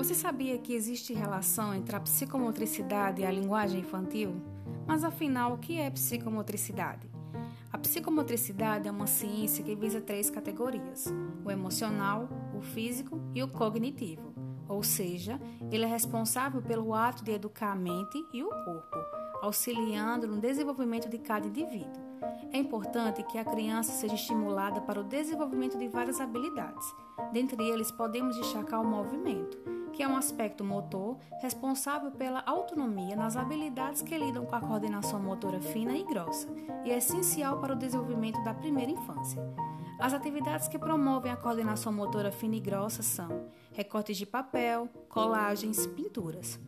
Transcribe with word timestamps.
Você 0.00 0.14
sabia 0.14 0.56
que 0.56 0.72
existe 0.72 1.12
relação 1.12 1.74
entre 1.74 1.94
a 1.94 2.00
psicomotricidade 2.00 3.20
e 3.20 3.26
a 3.26 3.30
linguagem 3.30 3.80
infantil? 3.80 4.40
Mas 4.86 5.04
afinal, 5.04 5.52
o 5.52 5.58
que 5.58 5.78
é 5.78 5.90
psicomotricidade? 5.90 7.06
A 7.70 7.76
psicomotricidade 7.76 8.88
é 8.88 8.90
uma 8.90 9.06
ciência 9.06 9.62
que 9.62 9.76
visa 9.76 10.00
três 10.00 10.30
categorias: 10.30 11.12
o 11.44 11.50
emocional, 11.50 12.30
o 12.56 12.62
físico 12.62 13.20
e 13.34 13.42
o 13.42 13.48
cognitivo. 13.48 14.32
Ou 14.66 14.82
seja, 14.82 15.38
ele 15.70 15.84
é 15.84 15.88
responsável 15.88 16.62
pelo 16.62 16.94
ato 16.94 17.22
de 17.22 17.32
educar 17.32 17.72
a 17.72 17.76
mente 17.76 18.24
e 18.32 18.42
o 18.42 18.48
corpo, 18.48 18.96
auxiliando 19.42 20.26
no 20.26 20.40
desenvolvimento 20.40 21.10
de 21.10 21.18
cada 21.18 21.46
indivíduo. 21.46 22.08
É 22.50 22.56
importante 22.56 23.22
que 23.24 23.36
a 23.36 23.44
criança 23.44 23.92
seja 23.92 24.14
estimulada 24.14 24.80
para 24.80 25.00
o 25.00 25.04
desenvolvimento 25.04 25.76
de 25.76 25.88
várias 25.88 26.22
habilidades. 26.22 26.86
Dentre 27.34 27.62
eles, 27.62 27.90
podemos 27.90 28.34
destacar 28.36 28.80
o 28.80 28.86
movimento, 28.86 29.58
que 29.90 30.02
é 30.02 30.08
um 30.08 30.16
aspecto 30.16 30.64
motor 30.64 31.18
responsável 31.40 32.10
pela 32.10 32.42
autonomia 32.46 33.14
nas 33.14 33.36
habilidades 33.36 34.02
que 34.02 34.16
lidam 34.16 34.46
com 34.46 34.54
a 34.54 34.60
coordenação 34.60 35.20
motora 35.20 35.60
fina 35.60 35.96
e 35.96 36.04
grossa 36.04 36.48
e 36.84 36.90
é 36.90 36.98
essencial 36.98 37.58
para 37.60 37.74
o 37.74 37.78
desenvolvimento 37.78 38.42
da 38.42 38.54
primeira 38.54 38.90
infância. 38.90 39.40
As 39.98 40.14
atividades 40.14 40.66
que 40.68 40.78
promovem 40.78 41.30
a 41.30 41.36
coordenação 41.36 41.92
motora 41.92 42.32
fina 42.32 42.56
e 42.56 42.60
grossa 42.60 43.02
são 43.02 43.46
recortes 43.72 44.16
de 44.16 44.24
papel, 44.24 44.88
colagens, 45.08 45.86
pinturas. 45.86 46.58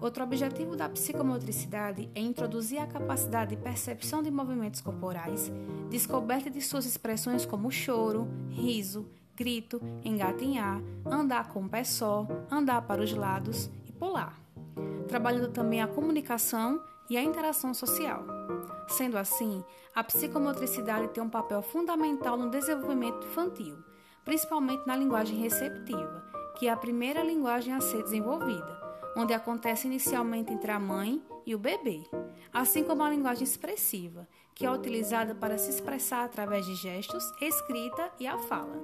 Outro 0.00 0.22
objetivo 0.22 0.76
da 0.76 0.88
psicomotricidade 0.88 2.08
é 2.14 2.20
introduzir 2.20 2.78
a 2.78 2.86
capacidade 2.86 3.56
de 3.56 3.62
percepção 3.62 4.22
de 4.22 4.30
movimentos 4.30 4.80
corporais, 4.80 5.50
descoberta 5.90 6.48
de 6.48 6.60
suas 6.60 6.86
expressões 6.86 7.44
como 7.44 7.70
choro, 7.70 8.28
riso, 8.50 9.08
grito, 9.38 9.80
engatinhar, 10.04 10.82
andar 11.06 11.48
com 11.48 11.64
o 11.64 11.68
pé 11.68 11.84
só, 11.84 12.26
andar 12.50 12.82
para 12.82 13.00
os 13.00 13.12
lados 13.12 13.70
e 13.86 13.92
pular. 13.92 14.36
Trabalhando 15.06 15.52
também 15.52 15.80
a 15.80 15.86
comunicação 15.86 16.82
e 17.08 17.16
a 17.16 17.22
interação 17.22 17.72
social. 17.72 18.24
Sendo 18.88 19.16
assim, 19.16 19.62
a 19.94 20.02
psicomotricidade 20.02 21.08
tem 21.08 21.22
um 21.22 21.30
papel 21.30 21.62
fundamental 21.62 22.36
no 22.36 22.50
desenvolvimento 22.50 23.24
infantil, 23.24 23.78
principalmente 24.24 24.84
na 24.86 24.96
linguagem 24.96 25.38
receptiva, 25.38 26.24
que 26.58 26.66
é 26.66 26.72
a 26.72 26.76
primeira 26.76 27.22
linguagem 27.22 27.72
a 27.72 27.80
ser 27.80 28.02
desenvolvida 28.02 28.87
onde 29.18 29.34
acontece 29.34 29.88
inicialmente 29.88 30.52
entre 30.52 30.70
a 30.70 30.78
mãe 30.78 31.20
e 31.44 31.52
o 31.52 31.58
bebê, 31.58 32.06
assim 32.52 32.84
como 32.84 33.02
a 33.02 33.10
linguagem 33.10 33.42
expressiva, 33.42 34.28
que 34.54 34.64
é 34.64 34.70
utilizada 34.70 35.34
para 35.34 35.58
se 35.58 35.70
expressar 35.70 36.24
através 36.24 36.64
de 36.64 36.76
gestos, 36.76 37.24
escrita 37.40 38.12
e 38.20 38.28
a 38.28 38.38
fala. 38.38 38.80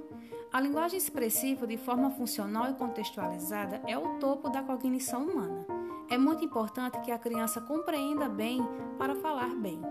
A 0.51 0.59
linguagem 0.59 0.97
expressiva, 0.97 1.65
de 1.65 1.77
forma 1.77 2.11
funcional 2.11 2.69
e 2.69 2.73
contextualizada, 2.73 3.81
é 3.87 3.97
o 3.97 4.19
topo 4.19 4.49
da 4.49 4.61
cognição 4.61 5.23
humana. 5.23 5.65
É 6.09 6.17
muito 6.17 6.43
importante 6.43 6.99
que 6.99 7.11
a 7.11 7.17
criança 7.17 7.61
compreenda 7.61 8.27
bem 8.27 8.59
para 8.97 9.15
falar 9.15 9.55
bem. 9.55 9.81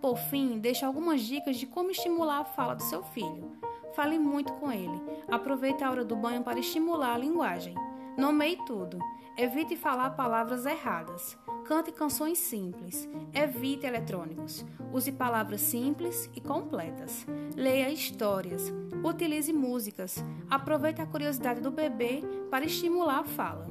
Por 0.00 0.16
fim, 0.16 0.58
deixo 0.58 0.84
algumas 0.84 1.22
dicas 1.22 1.56
de 1.56 1.66
como 1.66 1.92
estimular 1.92 2.40
a 2.40 2.44
fala 2.44 2.74
do 2.74 2.82
seu 2.82 3.04
filho. 3.04 3.52
Fale 3.94 4.18
muito 4.18 4.52
com 4.54 4.72
ele. 4.72 5.00
Aproveite 5.30 5.84
a 5.84 5.90
hora 5.90 6.04
do 6.04 6.16
banho 6.16 6.42
para 6.42 6.58
estimular 6.58 7.14
a 7.14 7.18
linguagem. 7.18 7.74
Nomeie 8.16 8.58
tudo. 8.66 8.98
Evite 9.36 9.76
falar 9.76 10.10
palavras 10.10 10.66
erradas. 10.66 11.38
Cante 11.64 11.90
canções 11.90 12.38
simples. 12.38 13.08
Evite 13.32 13.86
eletrônicos. 13.86 14.64
Use 14.92 15.10
palavras 15.12 15.62
simples 15.62 16.28
e 16.34 16.40
completas. 16.40 17.26
Leia 17.56 17.90
histórias. 17.90 18.72
Utilize 19.02 19.52
músicas. 19.52 20.22
Aproveite 20.50 21.00
a 21.00 21.06
curiosidade 21.06 21.60
do 21.60 21.70
bebê 21.70 22.22
para 22.50 22.66
estimular 22.66 23.20
a 23.20 23.24
fala. 23.24 23.66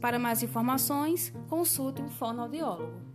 Para 0.00 0.18
mais 0.18 0.42
informações, 0.42 1.32
consulte 1.48 2.02
um 2.02 2.08
fonoaudiólogo. 2.08 3.11